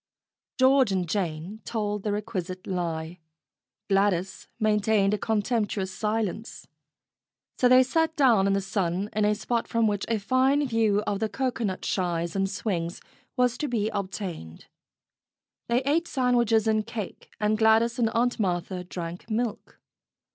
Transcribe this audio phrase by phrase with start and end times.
[0.57, 3.19] George and Jane told the requisite lie.
[3.87, 6.65] Gladys maintained a contemptuous silence.
[7.59, 11.03] So they sat down in the sun in a spot from which a fine view
[11.05, 12.99] of the cocoanut shies and swings
[13.37, 14.65] was to be obtained.
[15.67, 19.79] They ate sandwiches and cake, and Gladys and Aunt Martha drank milk.